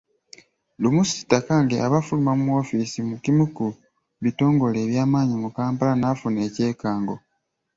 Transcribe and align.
Lumu 0.81 1.01
Sitakange 1.09 1.75
aba 1.85 1.95
afuluma 2.01 2.31
mu 2.39 2.45
woofiisi 2.53 2.99
mu 3.09 3.15
kimu 3.23 3.45
ku 3.55 3.65
bitongole 4.23 4.77
eby’amaanyi 4.85 5.35
mu 5.43 5.49
Kampala 5.57 5.93
n'afuna 5.97 6.39
ekyekango. 6.47 7.15